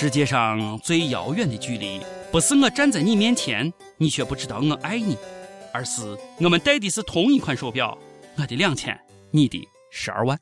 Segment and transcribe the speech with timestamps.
[0.00, 2.00] 世界上最遥远的距离，
[2.32, 5.14] 不是我站在你面前，你却不知道我爱你，
[5.74, 7.98] 而是我们戴的是同一款手表，
[8.38, 8.98] 我的两千，
[9.30, 10.38] 你的十二万。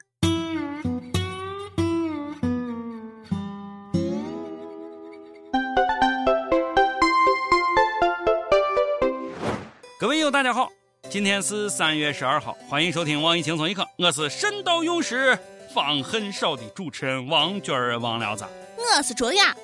[9.99, 10.71] 各位友，大家好，
[11.11, 15.37] 今天是三月十二号，欢迎收听网易轻松一刻，我是神道勇士
[15.75, 18.49] 方恨少的主持人王娟儿，忘了咋？
[18.97, 19.55] 我是卓雅。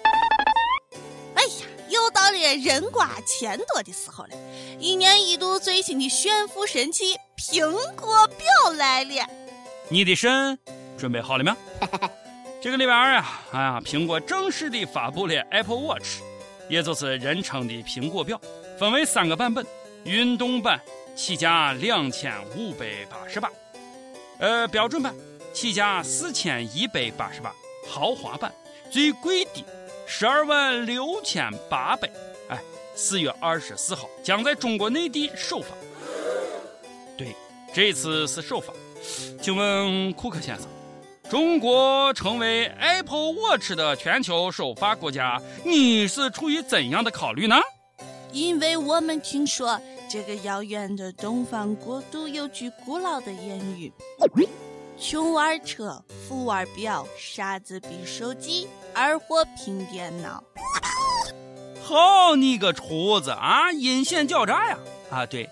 [1.34, 4.30] 哎呀，又到了人瓜钱多的时候了，
[4.78, 9.26] 一年一度最新的炫富神器苹果表来了。
[9.88, 10.58] 你的肾
[10.96, 11.56] 准备好了没有？
[12.62, 16.20] 这个礼拜二啊，哎呀，苹果正式的发布了 Apple Watch，
[16.68, 18.40] 也就是人称的苹果表，
[18.78, 19.66] 分为三个版本。
[20.04, 20.78] 运动版
[21.16, 23.50] 起价两千五百八十八，
[24.38, 25.14] 呃，标准版
[25.54, 27.50] 起价四千一百八十八，
[27.88, 28.54] 豪华版
[28.94, 29.64] 最贵的
[30.06, 32.08] 十二万六千八百。
[32.48, 32.62] 哎，
[32.94, 35.74] 四月二十四号将在中国内地首发。
[37.18, 37.34] 对，
[37.74, 38.72] 这次是首发。
[39.42, 40.68] 请问库克先生，
[41.28, 47.56] 中国成为 Apple Watch 的全球首发国家，你是出于怎样的考虑呢？
[48.30, 49.80] 因为我们听说。
[50.06, 53.90] 这个遥远的东方国度有句古老的谚语
[54.98, 60.42] ：“穷玩车，富玩表，傻子比手机，二货拼电脑。”
[61.82, 64.78] 好你个厨子啊，阴险狡诈呀！
[65.10, 65.48] 啊，对，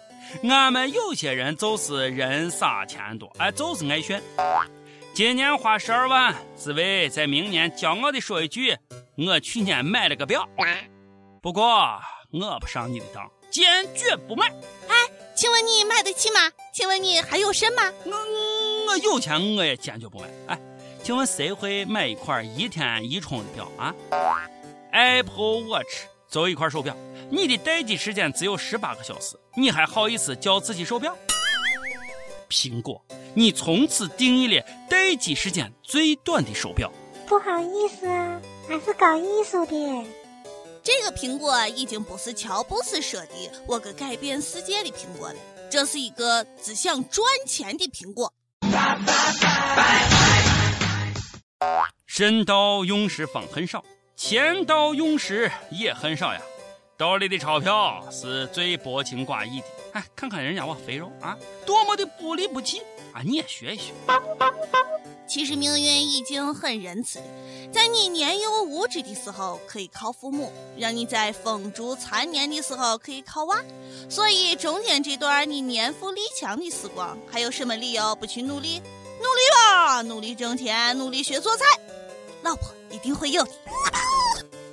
[0.49, 4.23] 俺们有些人就是人傻钱多，哎，就是爱炫。
[5.12, 8.75] 今年花十二万，只为在明年骄傲的说一句
[9.19, 10.49] ：“我去年买了个表。”
[11.43, 13.31] 不过我不上你的当。
[13.51, 14.47] 坚决不买！
[14.89, 14.95] 哎，
[15.37, 16.51] 请问你买得起吗？
[16.73, 17.83] 请问你还有肾吗？
[18.06, 18.11] 我
[18.86, 20.28] 我有钱我也坚决不买。
[20.48, 20.58] 哎，
[21.02, 23.94] 请问谁会买一块一天一充的表啊
[24.92, 26.97] ？Apple Watch 作为一块手表，
[27.30, 31.16] 你的待机时间只有十八个小时，你还好意思叫自己手表？
[32.50, 33.03] 苹果，
[33.34, 36.92] 你从此定义了待机时间最短的手表。
[37.26, 39.75] 不好意思啊，俺是搞艺术的。
[40.82, 45.37] 这个苹果已经不是乔布斯说的“我个改变世界的苹果”了，
[45.71, 48.31] 这是一个只想赚钱的苹果。
[52.06, 53.83] 神到用时方恨少，
[54.16, 56.41] 钱到用时也很少呀。
[56.99, 59.66] 兜里的钞票是最薄情寡义的。
[59.94, 62.81] 哎，看看人家我肥肉啊，多么的不离不弃
[63.12, 63.22] 啊！
[63.25, 63.93] 你也学一学。
[65.32, 67.19] 其实命运已经很仁慈，
[67.72, 73.59] 在你年幼无知的时候可以靠父母，让你在风烛残年的时候可以靠娃。
[74.10, 78.78] 所以中间这段你年富力强的时光，还有什么理由不去努力？
[79.21, 81.65] 努力吧，努力挣钱，努力学做菜，
[82.42, 83.50] 老婆一定会有的。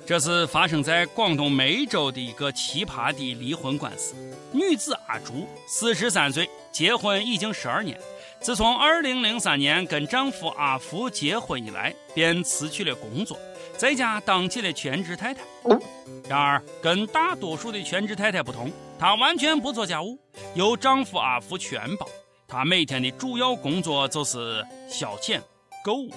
[0.06, 4.12] 这是发生在广东梅州的一个奇葩的离婚官司。
[4.52, 7.98] 女子阿朱，四十三岁，结婚已经十二年。
[8.40, 13.38] 自从2003年跟丈夫阿福结婚以来，便辞去了工作，
[13.76, 15.42] 在家当起了全职太太。
[16.26, 20.18] 然而，跟大多数的全职太太不同，她完全不做家务，
[20.54, 22.08] 由丈夫阿福全包。
[22.48, 25.38] 她每天的主要工作就是消遣、
[25.84, 26.10] 购物。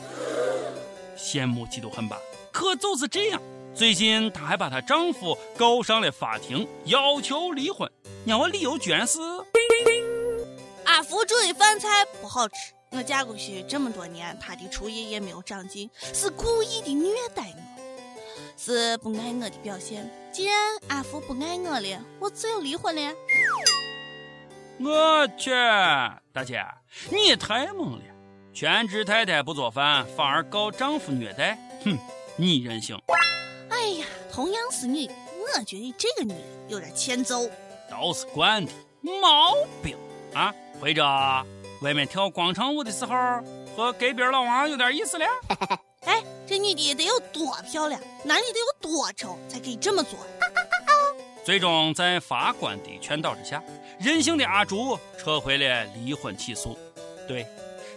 [1.18, 2.18] 羡慕嫉妒恨吧？
[2.54, 3.42] 可就是这样，
[3.76, 7.92] 最近她还把她丈夫告上了法庭，要求离婚。
[8.26, 9.20] 让我理由居然是。
[10.94, 17.82] 阿福煮的饭菜不好吃，我嫁过去这么多年，他的厨艺也没有长进，是故意的虐待我，
[18.56, 20.08] 是不爱我的表现。
[20.32, 20.56] 既然
[20.90, 23.12] 阿福不爱我了，我只有离婚了。
[24.80, 25.50] 我去，
[26.32, 26.64] 大姐，
[27.10, 28.04] 你也太猛了！
[28.54, 31.98] 全职太太不做饭，反而告丈夫虐待，哼，
[32.36, 32.96] 你任性！
[33.72, 35.10] 哎呀，同样是你，
[35.42, 37.50] 我觉得这个女人有点欠揍。
[37.90, 38.72] 都是惯的
[39.02, 39.98] 毛病
[40.34, 40.54] 啊！
[40.80, 41.04] 或者
[41.82, 43.16] 外面跳广场舞的时候
[43.76, 45.26] 和隔壁老王有点意思了。
[46.06, 50.20] 哎，这女的得有多漂亮，男的得有多丑才可以这么做？
[51.46, 53.62] 最终在法官的劝导之下，
[54.00, 56.78] 任性的阿朱撤回了离婚起诉。
[57.28, 57.46] 对，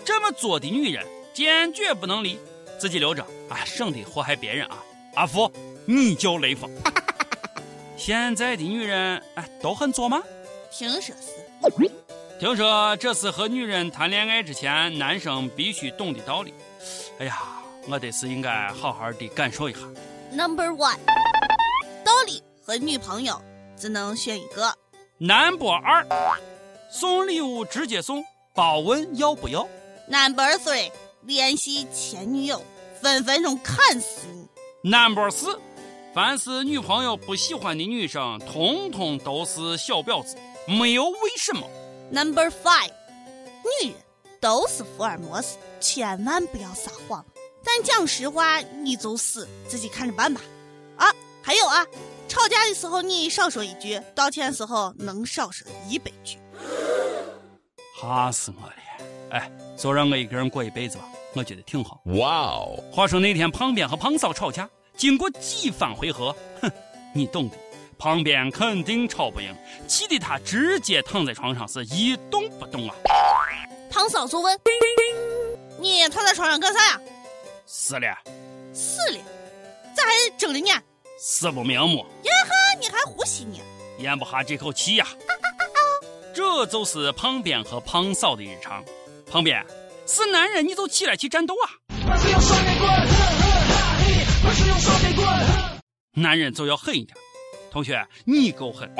[0.04, 2.38] 这么作的女人坚决不能离，
[2.78, 4.82] 自己留着啊，省得祸害别人啊。
[5.14, 5.50] 阿福，
[5.86, 6.70] 你叫雷锋。
[7.96, 10.22] 现在的女人哎都很作吗？
[10.70, 11.14] 听说是。
[12.38, 16.52] 听说这是和女人谈恋爱之前，男生必须懂的道理。
[17.18, 17.38] 哎呀，
[17.88, 19.78] 我得是应该好好的感受一下。
[20.30, 20.98] Number one，
[22.04, 23.40] 道理和女朋友
[23.74, 24.76] 只能选一个。
[25.16, 26.06] Number 二，
[26.90, 28.22] 送礼物直接送，
[28.54, 29.66] 包问要不要。
[30.06, 30.90] Number three，
[31.22, 32.62] 联系前女友，
[33.00, 34.26] 分分钟砍死
[34.82, 34.90] 你。
[34.90, 35.58] Number 四，
[36.12, 40.36] 凡是女朋友不喜欢的女生，通通都是小婊子，
[40.66, 41.66] 没有为什么。
[42.10, 42.90] Number five，
[43.82, 44.00] 女人
[44.40, 47.24] 都是福尔摩斯，千万不要撒谎。
[47.64, 50.40] 但讲实话，你就死，自己看着办吧。
[50.96, 51.12] 啊，
[51.42, 51.84] 还有啊，
[52.28, 56.38] 吵架的时候你少说一句，道歉时候能少说一百句。
[58.00, 58.74] 吓死我了！
[59.30, 61.04] 哎，就让我一个人过一辈子吧，
[61.34, 62.00] 我觉得挺好。
[62.04, 62.78] 哇哦！
[62.92, 66.70] 话说那天胖边和胖嫂吵架，经过几番回合，哼，
[67.12, 67.56] 你懂的。
[67.98, 69.54] 胖边肯定吵不赢，
[69.88, 72.94] 气得他直接躺在床上是一动不动啊。
[73.90, 74.58] 胖嫂就问
[75.80, 77.00] ：“你躺在床上干啥呀
[77.64, 78.18] 死了，？”
[78.74, 79.18] 死了，
[79.94, 80.82] 咋还睁着眼？
[81.18, 83.58] 死不瞑目，呀哈，你还呼吸呢？
[83.98, 85.06] 咽不下这口气呀、
[86.34, 88.84] 这就是胖边和胖嫂的日常。
[89.30, 89.64] 胖边
[90.06, 91.64] 是男人，你就起来去战斗啊！
[91.88, 94.04] 我是用双截棍，呵呵大力，
[94.46, 95.26] 我是用双截棍。
[95.26, 95.80] 呵
[96.12, 97.16] 男人就要狠一点。
[97.76, 98.90] 同学，你够狠！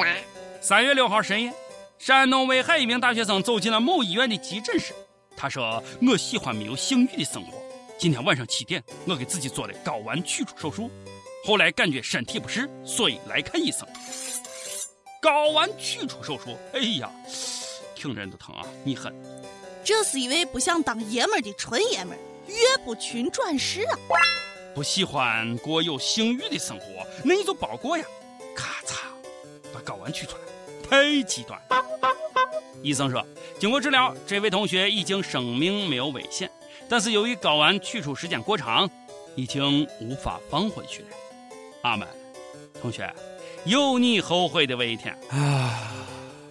[0.60, 1.50] 三月六号深夜，
[1.98, 4.92] 山东威海一名大学生走进了某医院的急诊室。
[5.34, 7.54] 他说：“我喜欢没有性欲的生活。
[7.96, 10.90] 今天晚上七点，我给自己做了睾丸取出手术，
[11.46, 13.88] 后来感觉身体不适，所以来看医生。
[15.22, 17.10] 睾丸取出手术，哎呀，
[17.94, 18.66] 听着都疼啊！
[18.84, 19.10] 你狠！
[19.82, 23.96] 这是一位不想当爷们儿的纯爷们儿，岳不群转世啊！
[24.74, 26.84] 不喜欢过有性欲的生活，
[27.24, 28.04] 那你就包过呀！
[30.12, 30.42] 取出来，
[30.88, 31.60] 太极端。
[32.82, 33.24] 医生说，
[33.58, 36.50] 经过治疗，这位同学已经生命没有危险，
[36.88, 38.88] 但是由于睾丸取出时间过长，
[39.34, 41.08] 已经无法放回去了。
[41.82, 42.06] 阿门，
[42.80, 43.12] 同学，
[43.64, 45.92] 有你后悔的那一天啊！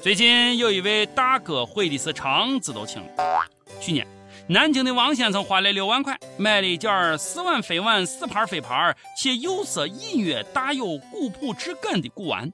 [0.01, 3.45] 最近有一位大哥悔的是肠子都青了。
[3.79, 4.05] 去年。
[4.47, 12.53] 南京的王先生花了六万块买了一件四碗飞碗四盘飞盘且釉色隐约大有古朴之感的古玩。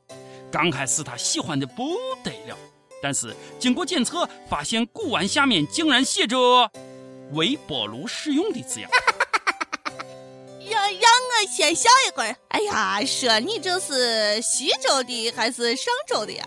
[0.51, 2.57] 刚开始他喜欢的不得了，
[3.01, 6.69] 但是经过检测，发现古玩下面竟然写着
[7.31, 8.89] “微波炉使用”的字样。
[10.69, 12.35] 让让我先笑一会儿。
[12.49, 16.45] 哎呀，说你这是徐州的还是上周的呀？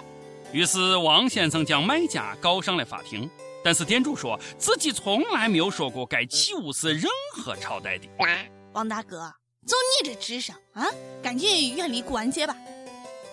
[0.52, 3.28] 于是王先生将卖家告上了法庭。
[3.64, 8.06] 但是店主说自己从来没有说过该器物是任何朝代的。
[8.74, 9.32] 王大哥，
[9.66, 10.86] 就你这智商啊，
[11.22, 12.54] 赶紧远离古玩界吧。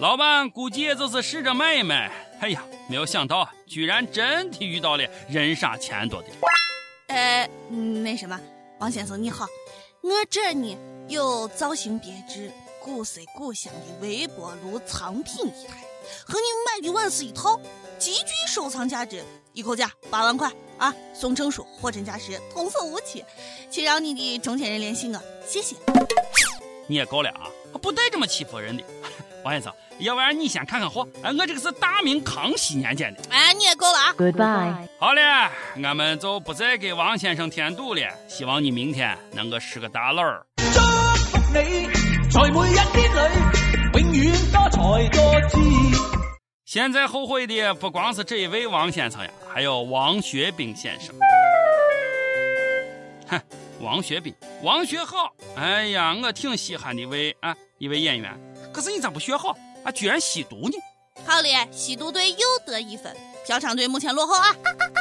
[0.01, 2.11] 老板估计也就是试着卖一卖。
[2.39, 6.27] 哎呀，没有想到居然真的遇到了人傻钱多的。
[7.05, 8.39] 呃，那什么，
[8.79, 9.45] 王先生你好，
[10.01, 10.75] 我这儿呢
[11.07, 12.51] 有造型别致、
[12.83, 15.83] 古色古香的微波炉藏品一台，
[16.25, 17.61] 和你买的碗是一套，
[17.99, 19.23] 极具收藏价值。
[19.53, 20.91] 一口价八万块啊！
[21.13, 23.23] 送证书、货真价实，童叟无欺，
[23.69, 25.75] 请让你的中间人联系我，谢谢。
[26.87, 27.51] 你也够了啊！
[27.81, 28.83] 不带这么欺负人的，
[29.43, 31.07] 王先生，要不然你先看看货。
[31.23, 33.21] 哎，我这个是大明康熙年间的。
[33.29, 34.87] 哎，你也够了啊！Goodbye。
[34.99, 35.51] 好了，
[35.83, 38.01] 俺们就不再给王先生添堵了。
[38.27, 40.23] 希望你明天能够是个大佬。
[40.57, 41.89] 祝福你，
[42.29, 45.57] 在每一天里，永远多才多姿。
[46.65, 51.13] 现在后悔的不光是这一位王先生呀，还有王学兵先生。
[53.27, 53.41] 哼，
[53.81, 58.39] 王学兵，王学浩，哎呀，我挺稀罕的一位啊一位演员。
[58.81, 59.91] 可是你咋不学好啊？
[59.91, 60.73] 居然吸毒呢？
[61.23, 64.55] 好嘞，吸毒队又得一分，嫖娼队目前落后啊。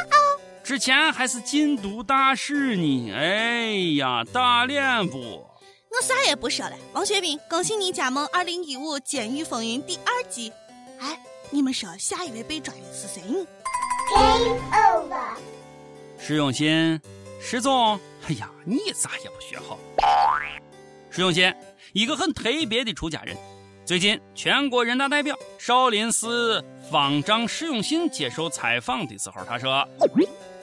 [0.63, 5.17] 之前还是禁毒大使呢，哎呀，打脸不？
[5.17, 10.53] 我啥也不说了，王学兵，恭喜你加盟《二零一五监狱风云》第二季。
[10.99, 11.19] 哎。
[11.49, 13.45] 你们说下一位被抓的是谁呢
[14.13, 15.37] ？Game over。
[16.19, 17.01] 石永新，
[17.41, 19.79] 石总，哎呀，你咋也不学好？
[21.09, 21.51] 石永新，
[21.93, 23.35] 一个很特别的出家人。
[23.91, 29.85] 最近，全国人大代表少林寺方丈释永信接受采访的时候，他说：“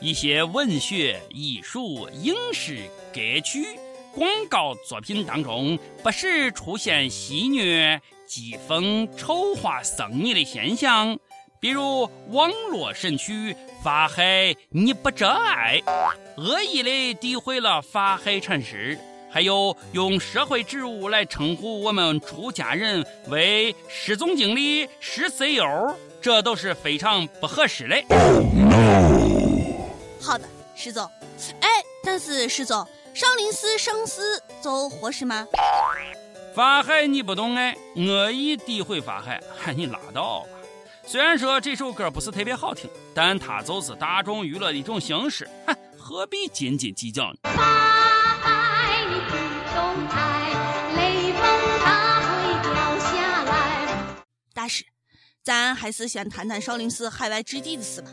[0.00, 2.78] 一些文学、艺术、影视、
[3.12, 3.78] 歌曲、
[4.14, 11.18] 广告作品当中，不时出现戏谑。”讥讽、丑化僧尼的现象，
[11.60, 13.54] 比如网络神曲
[13.84, 15.82] 法海你不真爱，
[16.38, 18.98] 恶意的诋毁了法海禅师，
[19.30, 27.96] 还有用社会职务来称呼我们出家人为师总经理、师 CEO，这都是非常不合适的。
[30.20, 30.44] 好的，
[30.74, 31.04] 石总。
[31.60, 31.68] 哎，
[32.02, 35.46] 但是石总，少林寺上寺就合适吗？
[36.54, 40.48] 法海你不懂爱，恶意诋毁法海，嗨，你拉倒吧。
[41.06, 47.87] 虽然说这首歌不是特别好听，但它就是大众娱乐的一种形式，哼，何必斤斤计较呢？
[55.48, 58.10] 咱还是先谈谈少林寺海外置地的事吧。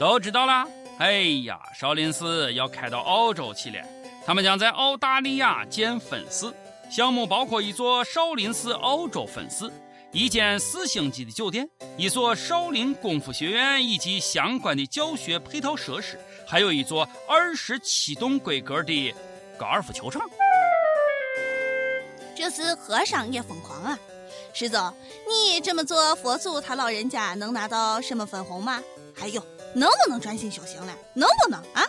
[0.00, 0.66] 都知道啦。
[0.98, 3.86] 哎呀，少林寺要开到澳洲去了，
[4.26, 6.52] 他们将在澳大利亚建分寺，
[6.90, 9.72] 项目包括一座少林寺澳洲分寺，
[10.10, 19.14] 一间四星级的酒店，一所少林功夫学院以及相关的教学配套设施，还有一座二十七栋规格的
[19.56, 20.20] 高尔夫球场。
[22.34, 23.96] 这是和尚也疯狂啊！
[24.52, 24.92] 师总，
[25.28, 28.80] 你这么做，佛祖他老人家能拿到什么分红吗？
[29.14, 30.94] 还有，能不能专心修行了？
[31.14, 31.82] 能不能啊？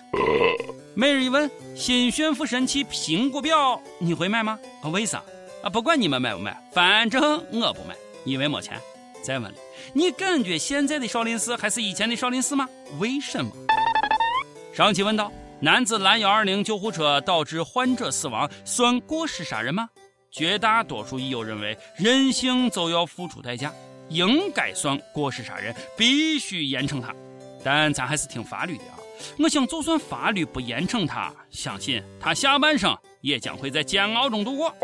[0.96, 4.60] 每日一问：新炫富神器苹果表你会买吗？
[4.82, 5.24] 啊，为啥？
[5.64, 7.22] 啊，不管你们买不买，反正
[7.52, 7.96] 我不买，
[8.26, 8.80] 因为没钱。
[9.24, 9.58] 再问了，
[9.94, 12.68] 你感觉现在的少林寺还是以前的少林寺吗？
[13.00, 13.52] 为什么？
[14.74, 15.32] 上期问道，
[15.62, 19.90] 男子拦幺二零救护车导致患者死亡，算过失杀人吗？
[20.34, 23.72] 绝大多数益友认为，人性就要付出代价，
[24.10, 27.14] 应该算过失杀人，必须严惩他。
[27.64, 28.98] 但咱还是听法律的啊！
[29.38, 34.76] 我想，就算法律不严惩他，相信他下半生也将会在煎熬中度过。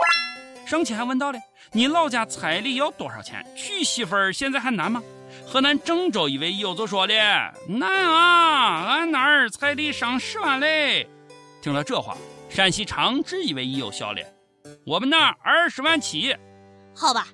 [0.67, 1.39] 上期还问到了，
[1.71, 3.43] 你老家彩礼要多少钱？
[3.57, 5.01] 娶媳妇儿现在还难吗？
[5.47, 11.07] 河南郑州一位医友就说了：“难啊，俺那儿彩礼上十万嘞。”
[11.59, 12.15] 听了这话，
[12.49, 14.21] 陕西长治一位医友笑了。
[14.89, 16.35] 我们那二十万起，
[16.95, 17.27] 好吧，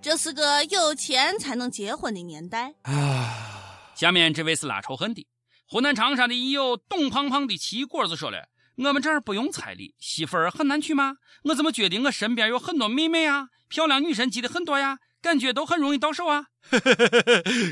[0.00, 3.82] 这是个有钱才能结婚的年代啊。
[3.96, 5.26] 下面这位是拉仇恨的，
[5.66, 8.48] 湖南长沙的医友董胖胖的奇果子说了
[8.78, 11.16] ：“我们这儿不用彩礼，媳妇儿很难娶吗？
[11.46, 16.46] 我怎么觉得我身边有很多妹妹啊， 漂亮女神级的很多呀，感觉都很容易到手啊。”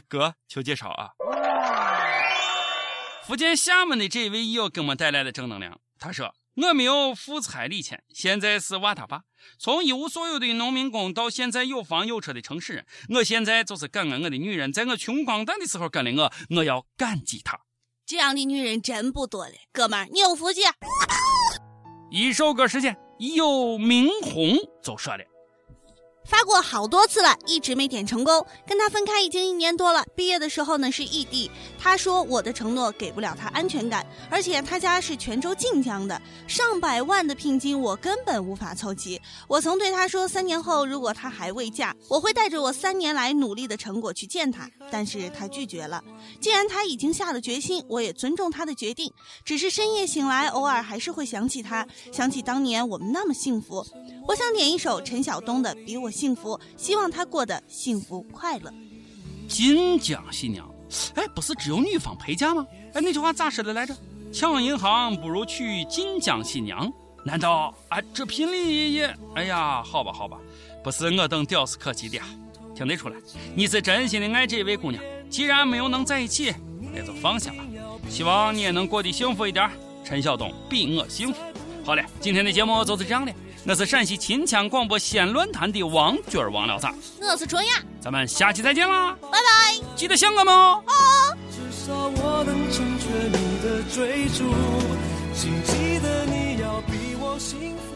[0.08, 1.10] 哥，求介绍啊！
[3.24, 6.34] 福建厦门的这位医友给我们带来了正能量，他说。
[6.60, 9.22] 我没有付彩礼钱，现在是娃他爸。
[9.58, 16.10] 从一无所有的农民工到现在有房有车的城市人，我现在就是感恩我的女人，在我穷光蛋的时候跟了
[16.50, 17.60] 我，我要感激她。
[18.04, 20.62] 这样的女人真不多了，哥们儿，你有福气。
[22.10, 22.96] 一首歌时间，
[23.36, 25.22] 有明红就说了。
[26.28, 28.46] 发过好多次了，一直没点成功。
[28.66, 31.50] 跟他分开已经一年多了，毕业的时候呢是异地。
[31.78, 39.18] 他说我的承诺给不了他安全感，而且他家是泉州晋江的，上百万的聘金我根本无法凑齐。
[39.48, 46.04] 我曾对他说，三年后如果他还未嫁，我会带着我三年来努力的成果去见他，但是他拒绝了。
[46.42, 49.10] 既然他已经下了决心，我也尊重他的决定。
[49.46, 53.82] 只是深夜醒来，偶尔还是会想起他，想起当年我们那么幸福。
[54.26, 58.74] 我想点一首陈晓东的《比我幸福》，希望他过得幸福快乐。
[59.46, 60.68] 晋江新娘，
[61.14, 62.66] 哎，不是只有女方陪嫁吗？
[62.92, 63.96] 哎，那句话咋说的来着？
[64.32, 66.92] 抢银行不如娶晋江新娘。
[67.24, 69.16] 难道啊，这聘礼也……
[69.36, 70.38] 哎呀，好吧，好吧，
[70.82, 72.24] 不是我等屌丝可及的呀。
[72.74, 73.16] 听得出来，
[73.54, 75.00] 你是真心的爱这位姑娘。
[75.30, 76.52] 既然没有能在一起，
[76.92, 77.64] 那就放下吧。
[78.08, 79.70] 希望你也能过得幸福一点。
[80.04, 81.40] 陈晓东比我幸福。
[81.84, 83.32] 好了，今天的节目就是这样的。
[83.68, 87.72] 我是陕西秦腔广播线论坛的王俊儿王老三我是春雅。
[88.00, 89.14] 咱们下期再见啦。
[89.20, 89.78] 拜拜。
[89.94, 90.82] 记得香港吗？
[91.50, 94.54] 至少我能成全你的追逐
[95.34, 97.87] 请记得你要比我幸福。